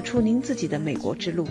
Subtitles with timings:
[0.00, 1.46] 走出您自己的美国之路。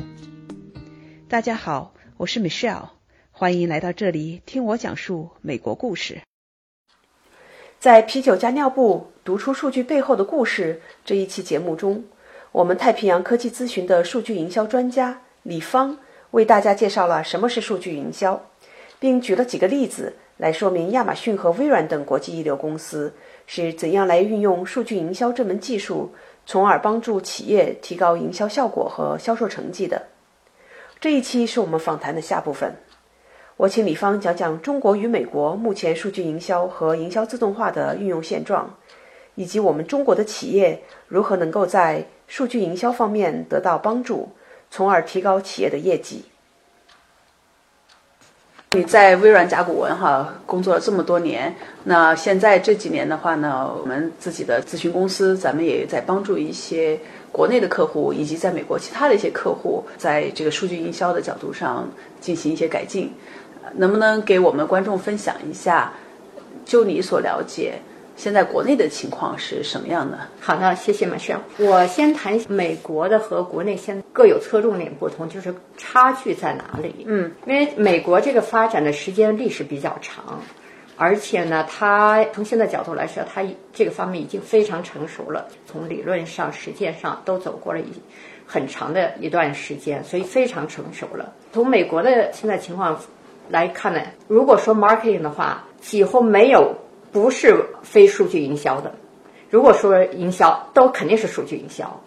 [1.27, 2.89] 大家好，我是 Michelle，
[3.29, 6.23] 欢迎来到这里听我讲述美国故事。
[7.77, 12.03] 在啤酒加尿布读出数据背后的故事这一期节目中，
[12.51, 15.99] 我们太平洋科技咨询的数据营销专家李芳
[16.31, 18.47] 为大家介绍了什么是数据营销，
[18.97, 23.13] 并举了几个例子来说明亚马逊和微软等国际一流公司
[23.45, 26.11] 是怎样来运用数据营销这门技术，
[26.49, 30.07] 从而帮助企业提高营销效果和销售成绩的。
[30.99, 32.73] 这一期是我们访谈的下部分。
[33.55, 38.75] 我请李芳讲讲中国与美国目前数据营销和营销自动化的运用现状，
[39.35, 44.29] 以及我们中国的企业如何能够在数据营销方面得到帮助，
[44.71, 46.25] 从而提高企业的业绩。
[48.75, 56.99] 你在微软甲骨文哈工作了这么多年，那现在这几年的话呢，我们自己的咨询公司，咱们也在帮助一些
[57.31, 61.89] 国内的客户，以及在美国其他的一些客户，在这个数据营销的角度上
[62.21, 63.11] 进行一些改进。
[63.75, 65.91] 能不能给我们观众分享一下，
[66.63, 67.73] 就你所了解，
[68.19, 70.19] 现在国内的情况是什么样的？
[70.41, 71.39] 好的，谢谢马轩。
[71.57, 77.05] 我先谈美国的和国内现各有侧重点不同，就是差距在哪里？
[77.07, 80.41] 嗯，因为美国这个发展的时间历史比较长，
[80.97, 87.85] 而且呢，它从现在角度来说，它这个方面已经非常成熟了，从理论上、实践上都走过了一
[88.45, 91.33] 很长的一段时间，所以非常成熟了。
[91.53, 92.99] 从美国的现在情况。
[93.51, 96.71] 来看呢，如果说 marketing 的话，几乎没有
[97.11, 98.93] 不是非数据营销的。
[99.49, 102.01] 如果说营销，都肯定是数据营销。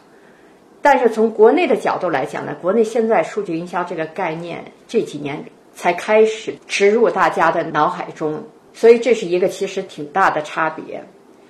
[0.80, 11.04] 但是从国内的角度来讲呢，国内现在数据营销这个概念这几年才开始植入大家的脑海中，所以这是一个其实挺大的差别。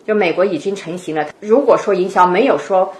[0.06, 2.94] 就美国已经成型了，如果说营销没有说。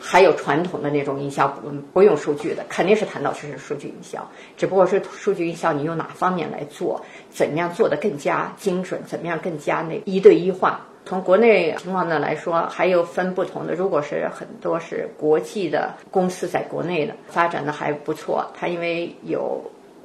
[0.00, 10.80] 还有传统的那种营销不不用数据的，肯定是谈到就是数据营销，只不过是数据营销你用哪方面来做，怎么样做的更加精准，怎么样更加那一对一化。
[11.04, 13.74] 从国内情况呢来说，还有分不同的。
[13.74, 19.62] 如果是很多是国际的公司在国内的发展的还不错，它因为有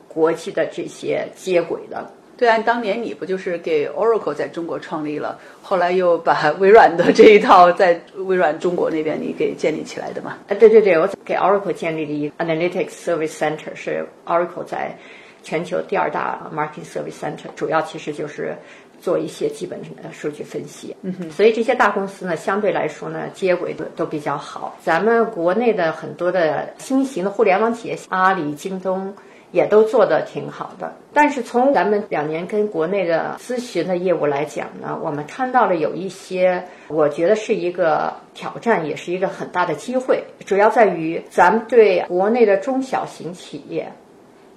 [0.07, 2.11] 国际的这些接轨的。
[2.37, 10.37] 对啊，当年你不就是给 Oracle 在中国创立了，后来又把 微软的这一套在微软中国那边你给建立起来的嘛？
[10.49, 14.97] 啊，对对对，我给 Oracle 建立了一个 Analytics Service Center，是 Oracle 在
[15.43, 18.55] 全球第二大 Marketing Service Center，主要其实就是
[18.99, 20.95] 做一些基本的数据分析。
[21.03, 24.77] 嗯哼，所以这些大公司呢，相对来说呢，接轨都都比较好。
[24.83, 29.13] 咱们国内的很多的新型的互联网企业，阿里、京东。
[29.51, 40.25] 也都做得挺好的，但是从咱们两年跟国内的咨询的业务来讲呢，我们看到了有一些，我觉得是一个挑战，也是一个很大的机会。
[40.45, 43.93] 主要在于咱们对国内的中小型企业，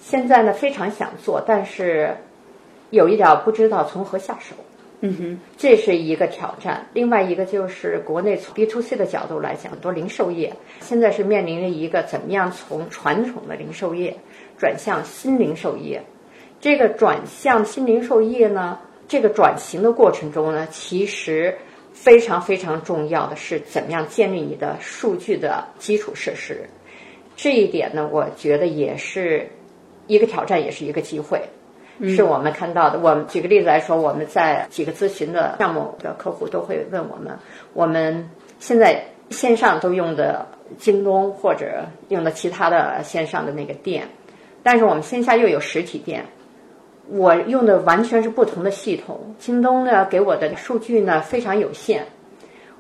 [0.00, 2.16] 现在呢非常想做，但是
[2.90, 4.56] 有一点不知道从何下手。
[5.00, 6.86] 嗯哼，这是一个挑战。
[6.92, 14.16] 另外一个就是国内从 B to C 的角度来讲，很多零售业现在是面临着一个怎么样从传统的零售业。
[14.58, 16.02] 转向新零售业，
[16.60, 21.56] 这个转向新零售业呢，这个转型的过程中呢，其实
[21.92, 26.68] 非常非常重要的是怎么样建立你的数据的基础设施。
[27.36, 29.48] 这一点呢，我觉得也是
[30.08, 31.40] 一个挑战，也是一个机会，
[32.02, 32.98] 是我们看到的。
[32.98, 37.36] 我们举个例子来说，我们在几个咨询的项目的客户都会问我们：
[37.72, 38.28] 我们
[38.58, 40.46] 现在线上都用的
[40.78, 44.08] 京东或者用的其他的线上的那个店。
[44.62, 46.24] 但是我们线下又有实体店，
[47.08, 49.34] 我用的完全是不同的系统。
[49.38, 52.04] 京东呢给我的数据呢非常有限，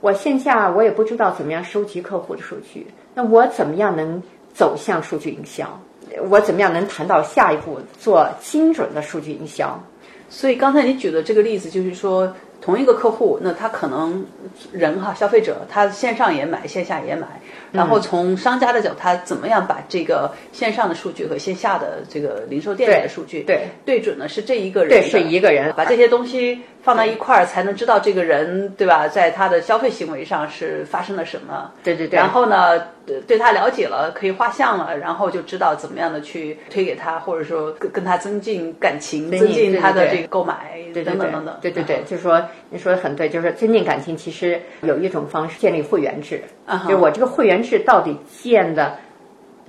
[0.00, 2.86] 我线下我也不知道怎么样收集客户的数据。
[3.14, 5.80] 那我怎么样能走向数据营销？
[6.28, 9.82] 我怎么样能谈到下一步做精准的数据营销？
[10.28, 12.34] 所以刚才你举的这个例子就是说。
[12.60, 14.26] 同一个客户，那他可能
[14.72, 17.26] 人哈消费者，他线上也买，线下也买。
[17.70, 24.28] 然后从商家的角度，他怎么样把这个线上的数据和线下的这个零售店里的数据对对准呢？
[24.28, 29.06] 是这一个人，对是一个人，把这些东西放到一块儿，才能知道这个人对吧？
[29.06, 31.70] 在他的消费行为上是发生了什么？
[31.84, 32.18] 对对对。
[32.18, 32.82] 然后呢，
[33.26, 41.56] 对他了解了，可以画像了，然后就知道怎么样的去推给他，或者说跟跟他增进感情，增进他的这个购买等等等等。
[41.60, 42.42] 对对对，就是说。
[42.70, 46.42] 你说的很对，就是增进感情，其实有一种方式，建立会员制。
[46.66, 48.94] 啊，就我这个会员制到底建的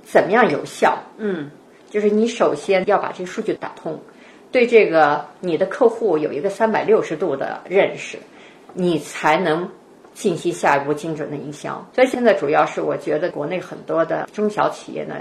[0.02, 0.98] 怎么样有效？
[1.16, 1.50] 嗯，
[1.88, 3.98] 就是你首先要把这个数据打通，
[4.52, 8.18] 对这个你的客户有一个三百六十度的认识，
[8.74, 9.66] 你才能
[10.20, 11.82] 进行下一步精准的营销。
[11.94, 15.14] 所以现在主要是我觉得国内很多的中小企业呢，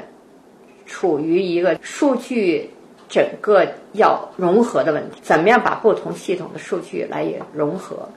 [0.85, 2.69] 处于一个数据
[3.07, 8.09] 整个要融合的问题，怎么样把不同系统的数据来也融合？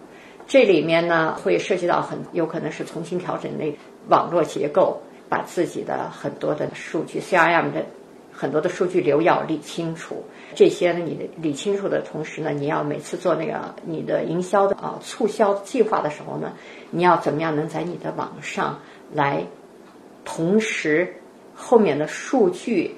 [0.49, 3.73] 这里面呢会涉及到很有可能是重新调整那
[4.09, 7.87] 网络结构，把自己的很多的数据 CRM 的
[8.33, 10.25] 很多的数据流要理清楚。
[10.55, 16.53] 这些呢，你理清楚的同时呢，你要每次做那个你的营销的啊促销计划的时候呢，
[16.91, 18.79] 你要怎么样能在你的网上
[19.13, 19.47] 来
[20.25, 21.15] 同时
[21.55, 22.95] 后面的数据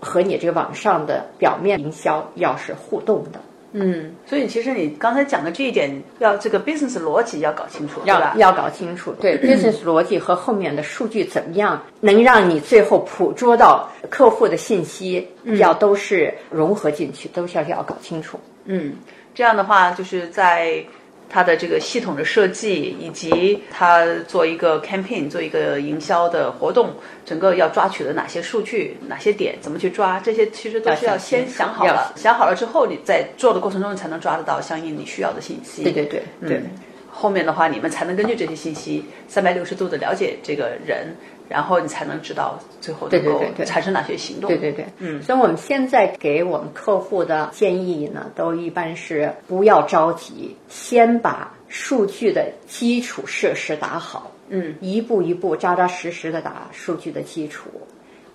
[0.00, 3.40] 和你这个网上的表面营销要是互动的。
[3.72, 8.34] 嗯，所以其实你刚才讲的这一点，要这个 business 逻辑要搞清楚，要吧？
[8.36, 15.26] 要搞清楚，对 business 逻辑和后面的数据怎么样能让你最后捕捉到客户的信息，
[15.58, 18.38] 要都是融合进去，都是要要搞清楚。
[18.66, 18.92] 嗯，
[19.34, 20.84] 这样的话就是在
[21.32, 26.90] 它的这个系统的设计，以及它做一个 campaign 做一个营销的活动，
[27.24, 35.82] 整个要抓取的哪些数据、哪些点，怎么去抓，这些其实都是要先想好了，想好了之后，你在做的过程中，才能抓得到相应你需要的信息。
[35.82, 36.58] 对对对对。
[36.58, 36.70] 嗯
[37.14, 41.14] 后面的话，你们才能根据这些信息，三百六十度的了解这个人，
[41.48, 44.48] 然后你才能知道最后能够对对对对产生哪些行动。
[44.48, 57.68] 对对对，嗯，所以我们现在给我们客户的建议呢，都一般是不要着急，先把数据的基础设施打好，嗯，一步一步扎扎实实的打数据的基础，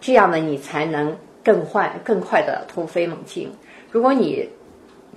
[0.01, 3.51] 这样呢，你才能更快更快的突飞猛进。
[3.91, 4.49] 如果你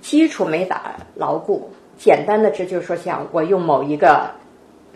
[0.01, 4.31] 基础没打牢固，简单的这就是说，像我用某一个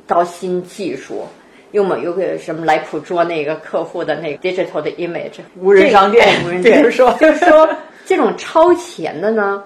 [0.08, 1.24] 高新技术，
[1.76, 7.70] 用某一个什么来捕捉那个客户的那个 digital 的 image，无人商店这个无人比如说就是说
[8.06, 9.62] 这种超前的呢，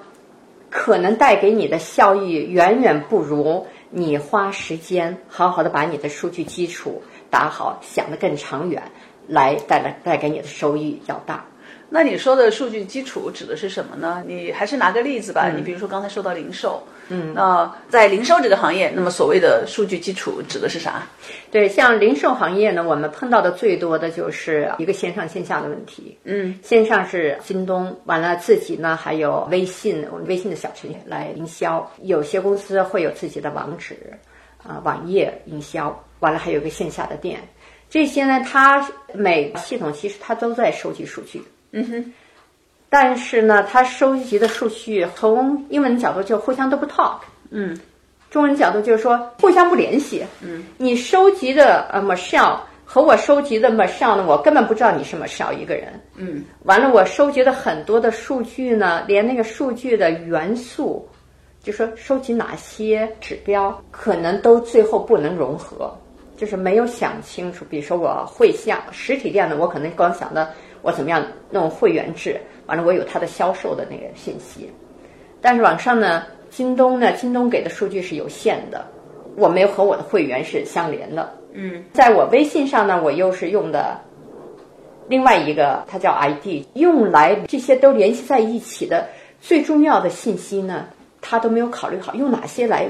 [0.72, 8.82] 可能带给你的效益远远不如你花时间好好的把你的数据基础打好，想得更长远，
[9.28, 11.46] 来带来带给你的收益要大。
[11.92, 14.24] 那你说的数据基础指的是什么呢？
[14.28, 15.50] 你还是拿个例子吧。
[15.50, 21.08] 你比如说刚才说到零售，嗯，那在零售这个行业，那么所谓的数据基础指的是啥？
[21.50, 26.16] 对，像零售行业呢，我们碰到的最多的就是一个线上线下的问题。
[26.26, 31.92] 嗯，线上是京东，完了自己呢还有微信，我们微信的小程序来营销。
[32.04, 33.96] 有些公司会有自己的网址，
[34.64, 37.40] 啊、网页营销，完了还有个线下的店。
[37.90, 41.42] 这些呢，它每个系统其实它都在收集数据。
[41.72, 42.14] 嗯哼，
[42.90, 47.20] 但是呢，他收集的数据从英文角度就互相都不 talk，
[47.52, 47.78] 嗯，
[48.30, 50.26] 中文角度就是说互相不联系。
[50.42, 55.94] 嗯，你收集的呃 Michelle 和我收集的 Michelle 呢，我根本不知道你是 Michelle 一个人。
[56.16, 61.08] 嗯，完了，我收集的很多的数据呢，连那个数据的元素，
[61.62, 65.96] 就说收集哪些指标，可能都最后不能融合，
[66.36, 67.64] 就是没有想清楚。
[67.70, 74.70] 比如说我会像实体店呢，我可能光想的我怎么样弄会员制，完了我有他的销售的那个信息，
[75.42, 78.86] 但是网上呢，京东呢，京东给的数据是有限的，
[79.36, 81.34] 我没有和我的会员是相连的。
[81.54, 84.00] 嗯，在我微信上呢，我又是用的
[85.08, 89.08] 另外一个，它叫 ID，用来这些都联系在一起的
[89.42, 90.86] 最重要的信息呢，
[91.22, 92.88] 他都没有考虑好用哪些来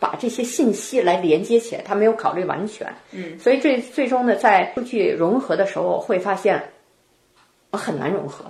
[0.00, 2.86] 把这些信息来连接起来，他没有考虑完全。
[3.12, 6.62] 嗯，所以最最终呢，在数据融合的时候，会发现
[7.74, 8.44] 我很难融合。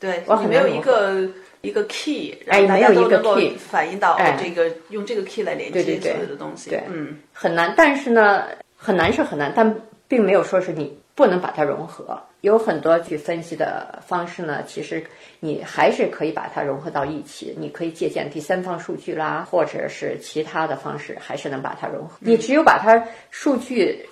[0.00, 1.28] 对，我你没有一个
[1.60, 6.70] 一个 key，哎让大家没有一个都能够 key 反映到哎这个用这个 key 来连接所有的东西。
[6.70, 8.44] 对嗯很难，但是呢，
[8.74, 9.74] 很难是很难，但
[10.08, 12.18] 并没有说是你不能把它融合。
[12.40, 15.02] 有很多去分析的方式呢，其实
[15.40, 17.54] 你还是可以把它融合到一起。
[17.58, 22.16] 你可以借鉴第三方数据啦，或者是其他的方式，还是能把它融合。
[22.20, 24.06] 你只有把它数据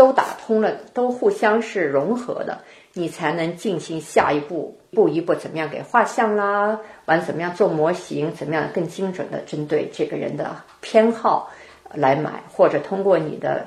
[0.00, 2.64] 都打通了，都互相是融合的，
[2.94, 11.52] 你才能进行下一步，一步一步怎么样给画像啦，完怎么样做模型，怎么样更精准的针对这个人的偏好
[11.92, 13.66] 来买，或者通过你的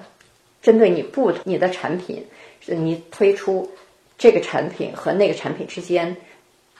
[0.59, 2.25] 针对你不同你的产品，
[2.65, 3.69] 你推出
[4.17, 6.17] 这个产品和那个产品之间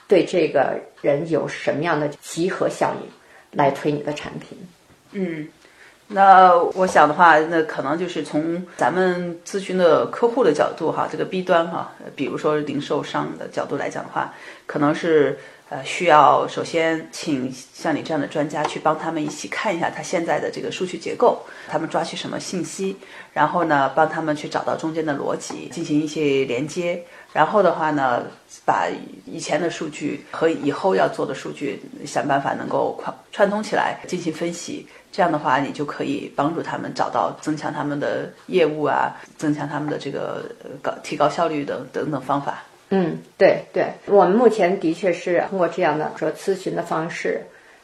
[0.08, 3.08] 对这个人有什么样的集合效应，
[3.52, 4.58] 来推你的产品。
[5.12, 5.46] 嗯。
[6.08, 14.32] 那我想的话，那可能就是从咱们咨询的客户的角度哈，这个 B 端哈，比如说零售商的角度来讲的话，
[14.66, 15.38] 可能是
[15.74, 22.96] 呃，需要首先请像你这样的专家去帮他们一起看一下他现在的这个数据结构，他们抓取什么信息，
[23.32, 27.02] 然后呢，帮他们去找到中间的逻辑，进行一些连接，
[27.32, 28.22] 然后的话呢，
[28.64, 28.86] 把
[29.26, 34.86] 以前的数据和以后要做的数据想办法能够串串通起来进行分析。
[35.10, 40.48] 这样的话，你就可以帮助他们找到增强他们的业务啊，增强他们的这个
[40.80, 42.62] 高提高效率等等等方法。
[42.96, 47.42] 嗯，对对，我们目前的确是通过这样的说咨询的方式，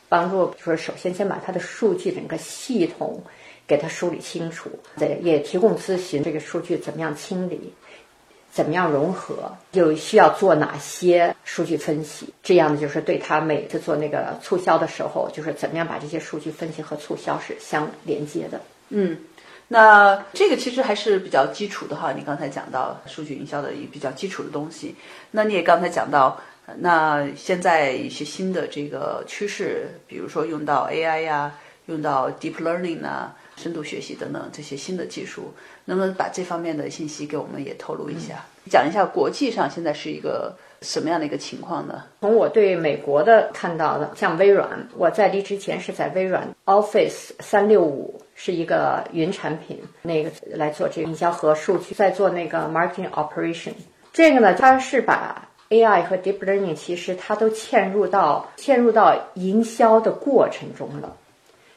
[0.08, 3.20] 帮助说首先先把他的数据整个系统
[3.66, 7.72] 给他梳理清楚，对，也提供咨询这个数据怎么样清理，
[8.52, 18.60] 怎么样融合，又需要做哪些数据分析，这样的就是对他每次做那个促销的时候，就是怎么样把这些数据分析和促销是相连接的。
[18.90, 19.16] 嗯。
[19.72, 24.96] 那这个其实还是比较基础的哈，你刚才讲到数据营销的一比较基础的东西。
[25.30, 26.36] 那你也刚才讲到，
[26.78, 31.54] 那现在一些新的这个趋势，比如说用到 AI 呀，
[31.86, 42.02] 用到 Deep Learning 啊，深度学习等等这些新的技术，能不能把这方面的信息给我们也透露一下，讲一下国际上现在是一个什么样的一个情况呢？
[42.20, 48.20] 从我对美国的看到的，像微软，我在离职前是在微软 Office 三六五。
[48.42, 53.72] 是一个云产品，那个来做这个营销和数据，在做那个 marketing operation。
[54.14, 61.14] 这个呢，它是把 AI 和 deep learning，其实它都嵌入到嵌入到营销的过程中了。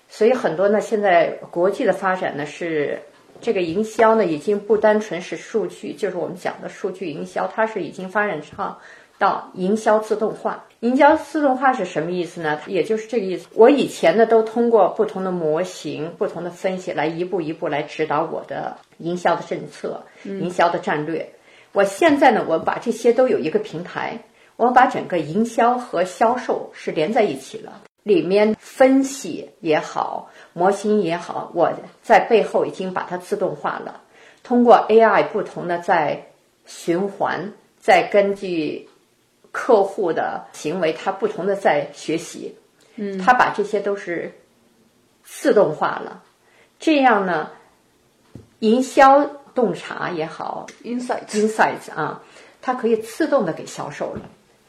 [0.08, 2.98] 所以很多呢，现在国际的发展呢，是
[3.42, 8.74] 这个营销呢，已经不单纯是数据，就是我们讲的数据营销，它是已经发展成。
[9.20, 12.60] 到营销自动化，营销自动化是什么意思呢？
[12.68, 13.48] 也就是这个意思。
[13.54, 21.34] 我以前呢都通过不同的模型、不同的分析来一步一步来指导我的营销的政策、营销的战略。
[21.72, 24.20] 我现在呢，我把这些都有一个平台，
[24.58, 27.82] 我把整个营销和销售是连在一起了。
[28.04, 34.02] 里面分析也好，模型也好，我在背后已经把它自动化了。
[34.44, 36.28] 通过 AI 不同的在
[36.66, 38.90] 循环，再根据。
[39.54, 42.54] 客户的行为，他不同的在学习，
[42.96, 44.34] 嗯，他把这些都是
[45.24, 46.24] 自动化了，
[46.80, 47.52] 这样呢，
[48.60, 52.22] 营销洞察也好，insights，insights 啊，
[52.62, 54.22] 它可以自动的给销售了。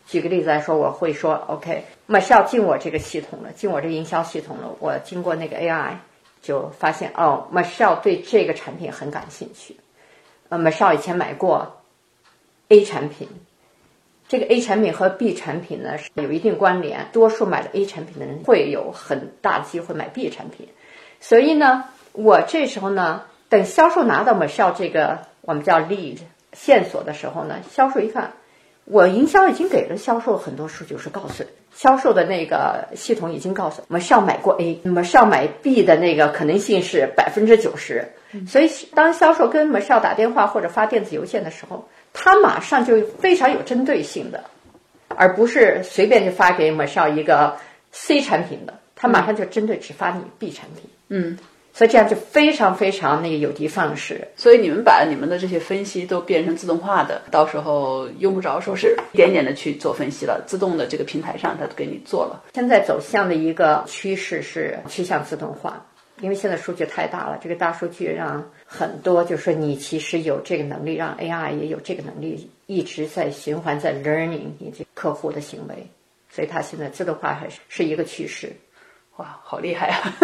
[0.07, 4.69] 举个例子来说，我会说，OK，马上进我这个系统了，进我这个营销系统了。
[4.81, 5.95] 我经过那个 AI，
[6.43, 9.75] 就发现哦，马上对这个产品很感兴趣。
[10.51, 11.81] 呃，马上以前买过
[12.69, 13.27] A 产品。
[14.27, 20.69] 这个 A 产品和 B 产品呢是有一定关联，多数买了 A 产品的人会有很大的机会买 B 产品，
[21.21, 26.19] 所以呢，我这时候呢，等销售拿到我们需要这个我们叫 lead
[26.55, 28.33] 线索的时候呢，销售一看，
[28.87, 38.09] 我营销已经给了销售很多数据，是告诉销售的那个系统已经告诉我们是要买过 A，那么是要买 B 的那个可能性是百分之九十，
[38.49, 41.87] 所以当销售跟我们是要打电话或者发电子邮件的时候。
[42.15, 44.45] 他马上就非常有针对性的，
[45.09, 47.57] 而不是随便就发给我们上一个
[47.93, 50.89] C 产品的，他马上就针对只发你 B 产品。
[51.09, 51.37] 嗯，
[51.73, 54.29] 所以这样就非常非常那个有的放矢。
[54.37, 62.45] 所以你们把你们的这些分析都变成自动化的，到时候用不着说是一点点的去做分析了，自动的这个平台上它都给你做了。
[62.55, 65.85] 现在走向的一个趋势是趋向自动化。
[66.21, 75.87] 因为现在数据太大了，这个大数据让很多，就是说你其实有这个能力，让 AI 也有这个能力，一直在循环在 learning 你这客户的行为，
[76.31, 78.53] 所以它现在自动化还是是一个趋势。
[79.17, 80.15] 哇，好厉害啊！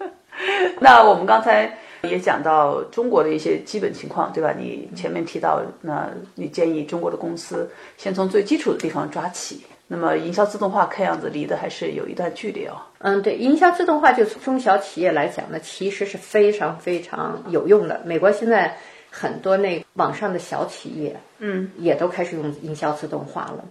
[0.80, 4.54] 那我们刚才也讲到中国的一些基本情况，对吧？
[4.56, 9.64] 你前面提到，那你建议中国的公司先从最基础的地方抓起。
[9.86, 12.80] 那么，营销自动化看样子离得还是有一段距离哦。
[12.98, 18.00] 嗯，对，营销自动化就中小企业来讲呢，其实是非常非常有用的。
[18.04, 18.78] 美国现在
[19.10, 23.64] 很多那网上的小企业，嗯，也都开始用营销自动化了。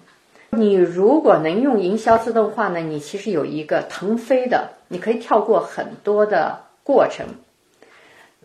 [0.52, 7.26] 你如果能用营销自动化呢，你其实有一个腾飞的，你可以跳过很多的过程。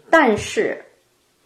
[0.08, 0.86] 但是，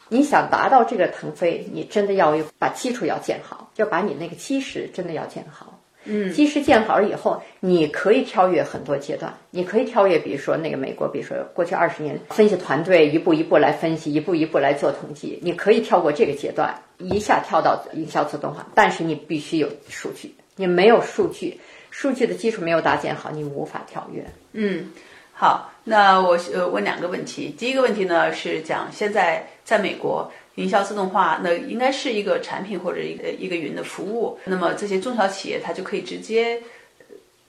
[0.09, 5.72] 你想达到这个腾飞，你真的要把基础要建好，要把你那个基石真的要建好。
[6.05, 9.33] 嗯，基石建好了以后，你可以跳跃很多阶段。
[9.51, 15.39] 你可以跳跃，比如说那个美国，比如说过去二十年分析团队一步一步来分析，一步一步来做统计。
[15.43, 18.67] 你可以跳过这个阶段，一下跳到营销自动化。
[18.75, 24.25] 但是你必须有数据，你没有数据，数据的基础没有搭建好，你无法跳跃。
[24.53, 24.91] 嗯，
[25.33, 27.55] 好，那我呃问两个问题。
[27.57, 34.39] 第一个问题呢是讲现在在美国营销自动化，那应该是一个产品或者一个一个云的服务。
[34.45, 36.61] 那么这些中小企业它就可以直接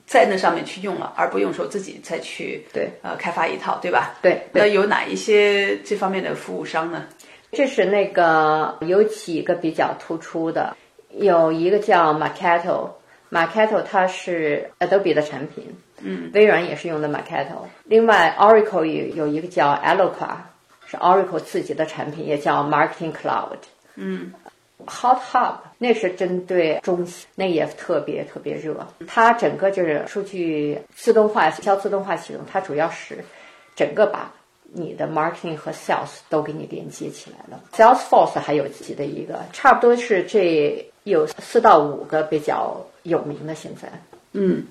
[0.06, 4.14] 在那上面去用了，而不用说自己再去对呃开发一套，对吧？
[4.20, 7.06] 对那有哪一些这方面的服务商呢？
[7.52, 10.76] 这是那个有几个比较突出的，
[11.10, 15.64] 有一个叫 Marketo，Marketo 它是 Adobe 的产品，
[16.00, 17.64] 嗯，微软也是用的 Marketo。
[17.84, 20.34] 另外 Oracle 有有一个叫 Eloqua，
[20.94, 23.58] 是 Oracle 自己的产品，也叫 Marketing Cloud。
[23.96, 24.32] 嗯
[24.86, 28.86] ，Hot Hub 那是针对中西，那也特别特别热。
[29.06, 33.24] 它整个就是数据自动化、营销自动化系统，它主要是
[33.76, 34.32] 整个把
[34.72, 37.60] 你的 marketing 和 sales 都给你连接起来了。
[37.72, 43.54] Salesforce 还有自己的一个，差不多是这有四到五个比较有名的。
[43.54, 43.88] 现在，
[44.32, 44.64] 嗯，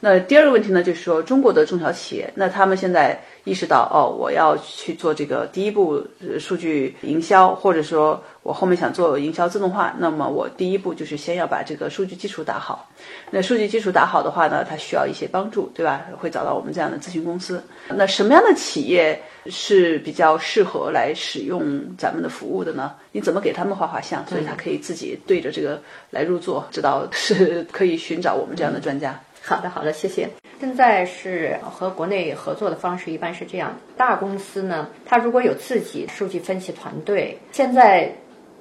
[0.00, 12.88] 那第二个问题呢，就是说中国的中小企业，那他们现在意识到哦，我要去做这个第一步呃数据营销，或者说我后面想做营销自动化，那么我第一步就是先要把这个数据基础打好。
[13.30, 16.06] 那数据基础打好的话呢，它需要一些帮助，对吧？
[16.16, 17.62] 会找到我们这样的咨询公司。
[17.88, 22.94] 那什么样的企业是比较适合来使用咱们的服务的呢？
[23.12, 25.80] 你怎么给他们画画像，所以他可以自己对着这个
[26.10, 29.18] 来入座，知道是可以寻找我们这样的专家。
[29.48, 30.28] 好的，好的，谢谢。
[30.60, 38.12] 现在是和国内合作的方式一般是这样，大公司呢，它如果有自己数据分析团队，现在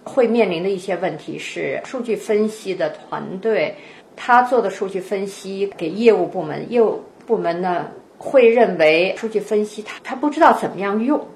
[0.05, 3.75] 会面临的一些问题是，数据分析的团队
[4.15, 11.27] 他做的数据分析给业务部门，业务部门呢会认为数据分析他他不知道怎么样用，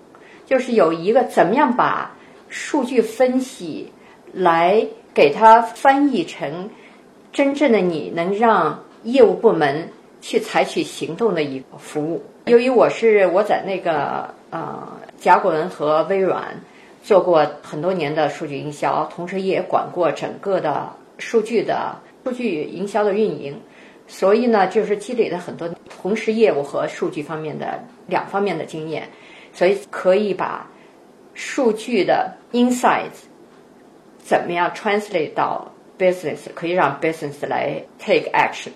[0.46, 2.15] 就是有一个怎么样把
[2.48, 3.91] 数据分析
[4.31, 6.70] 来给它翻译成
[7.34, 9.89] 真正的你能让业务部门
[10.22, 12.24] 去采取行动的一个服务。
[12.46, 16.60] 由于我是我在那个呃甲骨文和微软
[17.03, 23.60] 做过很多年的数据营销，同时也管过整个的数据的数据营销的运营，
[24.08, 25.70] 所以呢，就是积累了很多
[26.01, 29.08] 同时业务和数据方面的两方面的经验，
[29.53, 30.67] 所以可以把
[31.34, 33.25] 数据的 insights
[34.17, 38.72] 怎么样 translate 到 business，可以让 business 来 take action。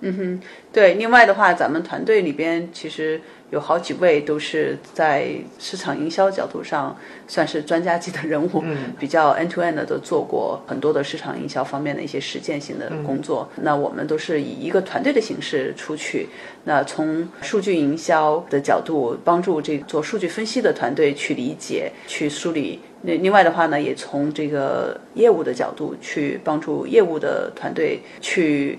[0.00, 0.40] 嗯哼，
[0.72, 0.94] 对。
[0.94, 3.20] 另外的话，咱们团队里边其实
[3.50, 6.94] 有好几位都是在市场营销角度上
[7.26, 13.48] 算是专家级的人物，嗯 比较 end to end 的都做过很多的市场营销方面的一些实践性的工作。
[13.62, 16.28] 那我们都是以一个团队的形式出去，
[16.64, 22.80] 那从数据营销的角度帮助这做数据分析的团队去理解、去梳理。
[23.02, 28.78] 那另外的话呢，也从这个业务的角度去帮助业务的团队去。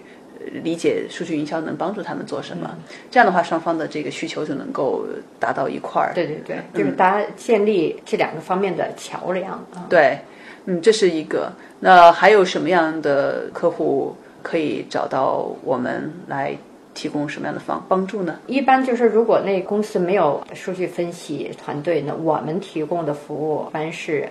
[0.63, 2.77] 理解数据营销能帮助他们做什么，
[3.11, 5.05] 这样的话，双方的这个需求就能够
[5.39, 6.13] 达到一块儿。
[6.13, 9.85] 对对对，就是大家建立这两个方面的桥梁啊。
[9.89, 10.19] 对，
[10.65, 11.51] 嗯，这是一个。
[11.79, 16.57] 那还有什么样的客户可以找到我们来
[16.93, 18.39] 提供什么样的方帮助呢？
[18.47, 24.27] 一般就是如果那公司没有数据分析团队呢，我们提供的服务一般是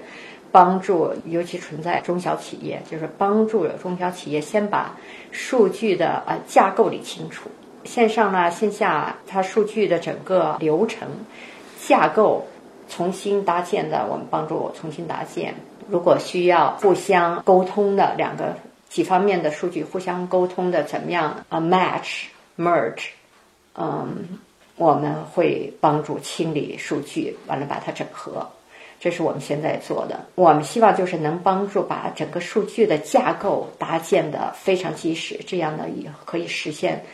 [0.57, 4.97] 帮助，尤其存在中小企业，就是帮助中小企业先把
[5.31, 7.51] 数据的呃架构理清楚，
[7.85, 11.07] 线上呢线下它数据的整个流程
[11.87, 12.47] 架构
[12.88, 15.55] 重新搭建的，我们帮助重新搭建。
[15.90, 18.57] 如果需要互相沟通的两个
[18.88, 23.09] 几方面的数据互相沟通的，怎么样啊 match merge，
[23.75, 24.38] 嗯，
[24.77, 28.49] 我们会帮助清理数据，完了把它整合。
[28.99, 30.19] 这是我们现在做的。
[30.35, 37.05] 我们希望就是能帮助把整个数据的架构搭建的非常及时，这样呢也可以实现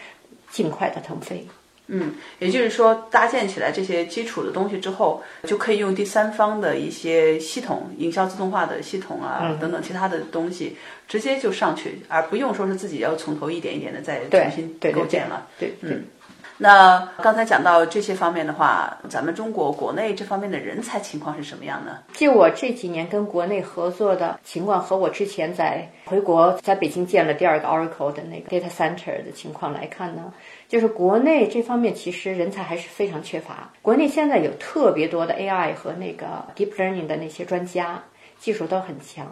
[0.51, 1.47] 尽快的腾飞。
[1.88, 10.77] 嗯，也就是说，搭建起来这些基础的东西之后，就可以用第三方的一些系统、营销自动化的系统啊，嗯等等其他的东西，
[11.09, 15.47] 直接就上去，而不用说是自己要从头一点一点的再重新构建了。
[15.59, 15.90] 对对。
[15.90, 16.05] 嗯
[16.62, 21.98] 那刚才讲到这些方面的话，咱们中国国内这方面的人才情况是什么样呢？
[22.12, 30.33] 就我这几年跟国内合作的情况，和我之前在回国在北京建了第二个 Oracle 的那个 data center 的情况来看呢，
[30.68, 33.68] 就是国内这方面其实人才还是非常缺乏。
[33.83, 38.01] 国内现在有特别多的 AI 和那个 deep learning 的那些专家，
[38.38, 39.27] 技术都很强，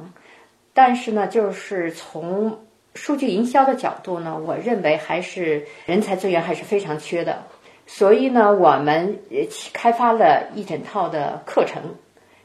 [0.74, 2.58] 但是呢，就是从
[2.94, 7.42] 数据营销的角度呢，我认为还是人才资源还是非常缺的。
[7.86, 9.38] 所以呢，我们呃
[9.72, 11.82] 开发了一整套的课程，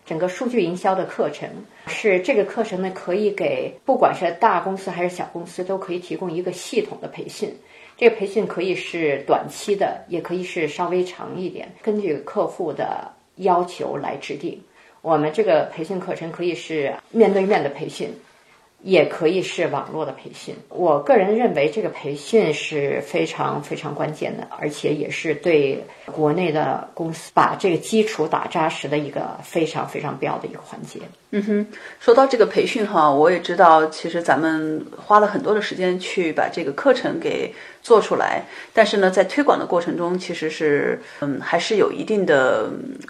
[0.05, 1.49] 整个数据营销的课程
[1.87, 7.55] 是这个课程呢，可以给不管是大公司还是小公司都可以提供一个系统的培训。
[7.97, 14.61] 这个培训可以是短期的，也可以是稍微长一点，根据客户的要求来制定。
[15.01, 18.09] 我们这个培训课程可以是面对面的培训。
[18.85, 20.55] 也可以是网络的培训。
[20.69, 30.99] 我个人认为，这个培训是非常非常关键的，而且也是对国内的公司把这个基础打扎实的一个非常非常必要的一个环节。
[31.31, 31.67] 嗯哼，
[31.99, 42.69] 说到这个培训哈，我也知道，其实咱们花了很多的时间去把这个课程给做出来，但是呢，在推广的过程中，其实是嗯，还是有一定的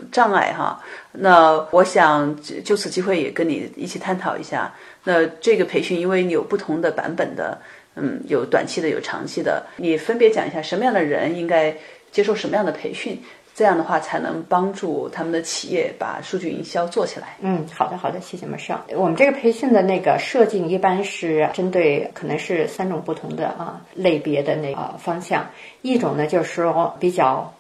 [0.10, 0.82] 障碍哈。
[1.12, 2.34] 那我想
[2.64, 4.74] 就此机会也跟你一起探讨一下。
[5.06, 7.58] 那这个培训，因为你有不同的版本的，
[7.96, 11.74] 嗯，有短期的，有长期的，你分别讲一下什么样的人应该
[12.12, 13.22] 接受什么样的培训，
[13.54, 17.38] 这样的话才能帮助他们的企业把数据营销做起来。
[17.40, 18.84] 嗯，好的，好的，谢谢马上。
[18.96, 25.48] 我们这个培训的那个设计一般是针对可能是三种不同的啊类别的那个方向，
[25.84, 27.54] 一种呢就是说比较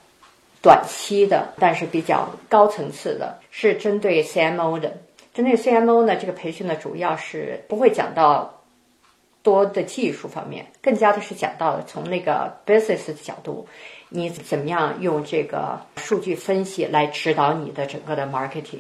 [0.62, 4.91] 短期的，但是比较高层次的，是针对 CMO 的。
[5.36, 8.63] 针对 CMO 呢，这个培训呢，主要是不会讲到
[9.43, 13.67] 多的技术方面，更加的是讲到从那个 business 的角度，
[14.08, 18.80] 你怎么样用这个数据分析来指导你的整个的 marketing。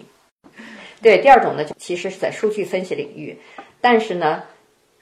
[1.01, 3.37] 对，第二种呢，其实是在数据分析领域，
[3.81, 4.43] 但是呢，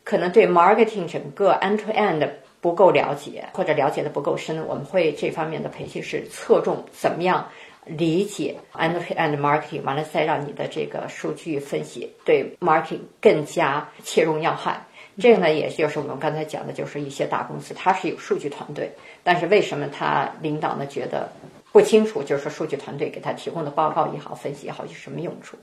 [0.03, 2.27] 可能对 marketing 整个 end to end
[2.61, 7.47] 不够了解，或者了解的不够深，我们会这方面的培训是侧重怎么样。
[7.85, 14.85] 理解 and and marketing，完了再让你的这个数据分析对 marketing 更加切中要害。
[15.19, 18.91] 这个呢，也就是我们刚才讲的，就是一些大公司它是有数据团队，
[19.23, 21.31] 但是为什么他领导呢觉得
[21.71, 22.23] 不清楚？
[22.23, 25.55] 就是说数据团队给他提供的报告也好，分析也好，有什么用处？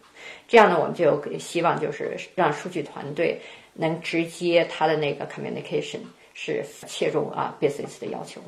[0.47, 3.41] 这样呢，我们就希望就是让数据团队
[3.75, 5.99] 能直接他的那个 communication
[6.33, 8.41] 是切中啊 business 的要求。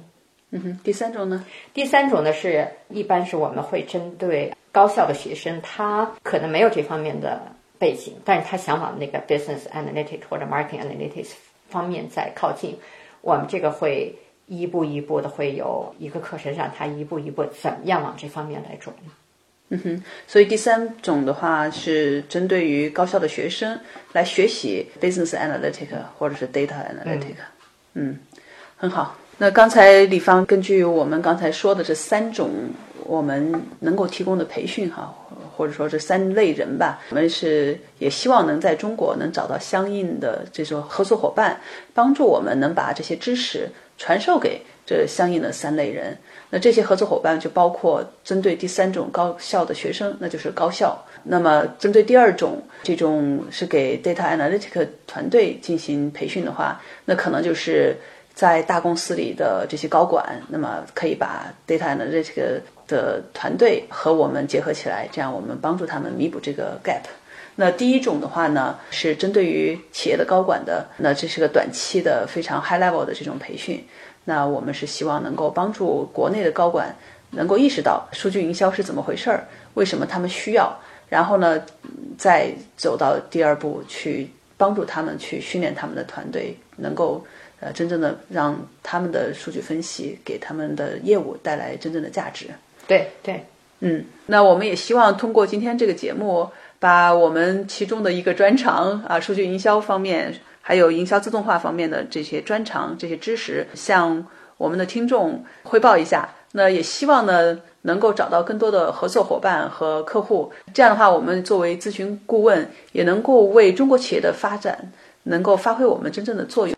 [0.55, 1.45] 嗯哼，第三种呢？
[1.73, 7.41] 第三种呢是一般是我们会针对高校的学生，他可能没有这方面的
[7.79, 11.31] 背景，但是他想往那个 business analytics 或者 marketing analytics
[11.71, 12.77] 方面再靠近，
[13.23, 14.15] 我们这个会
[14.47, 18.95] 一步一步的会有一个课程让他一步一步怎么样往这方面来转。
[19.71, 23.81] 嗯哼，所以第三种的话是针对于高校的学生
[24.13, 27.37] 来学习 business analytics 或者是 data analytics。
[27.95, 28.19] 嗯，
[28.77, 29.17] 很好。
[29.43, 32.49] 那刚才李芳根据我们刚才说的这三种
[33.05, 35.13] 我们能够提供的培训哈，
[35.57, 41.61] 或者说这三类人吧，我们是也希望能在中国能找到相应的这种合作伙伴，
[41.93, 46.17] 帮助我们能把这些知识传授给这相应的三类人。
[46.51, 57.97] 那这些合作伙伴就包括针对第三种高校的学生，那就是高校；那么针对第二种这种是给 data analytic 团队进行培训的话，那可能就是。
[58.35, 67.03] 在大公司里的这些高管，那么可以把 data 的这个的团队和我们结合起来，这样我们帮助他们弥补这个 gap。
[67.57, 73.85] 那第一种的话呢，是针对于企业的高管的，那这是个短期的非常 high level 的这种培训。
[74.25, 76.97] 那我们是希望能够帮助国内的高管
[77.31, 80.75] 能够意识到数据营销是怎么回事儿，为什么他们需要，
[81.09, 81.63] 然后呢，
[82.17, 87.23] 再走到第二步去帮助他们去训练他们的团队，能够。
[87.63, 92.49] 呃，真正的让他们的数据分析给他们的业务带来真正的价值。
[92.89, 93.47] 对对，
[93.79, 106.29] 嗯，那我们也希望通过今天这个节目，把我们其中的一个专长啊，数据营销方面，还有营销自动化方面的这些专长、这些知识，向我们的听众汇报一下。
[106.55, 110.53] 那也希望呢，能够找到更多的合作伙伴和客户。
[110.75, 116.77] 这样的话，我们作为咨询顾问，也能够为中国企业的发展能够发挥我们真正的作用。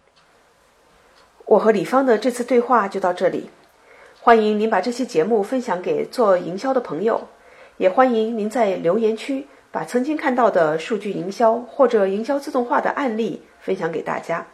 [1.46, 3.50] 我和李芳的这次对话就到这里，
[4.20, 7.28] 欢迎您把这期节目分享给做营销的朋友，
[7.76, 14.46] 也欢迎您在留言区把曾经看到的数据营销或者营销自动化的案例分享给大家。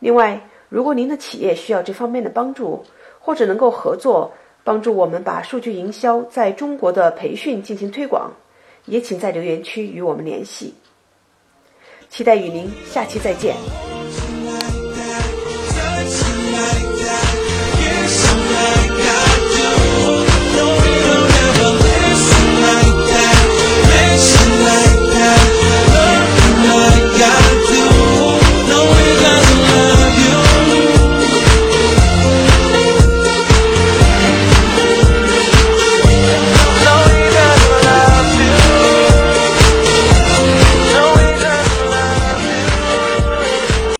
[0.00, 2.84] 另外，如果您的企业需要这方面的帮助，
[3.18, 8.32] 或者能够合作帮助我们把数据营销在中国的培训进行推广，
[8.84, 10.74] 也请在留言区与我们联系。
[12.10, 13.91] 期待与您下期再见。